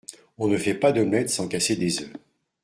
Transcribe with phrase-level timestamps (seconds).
[0.39, 2.11] On ne fait pas d’omelette sans casser des œufs.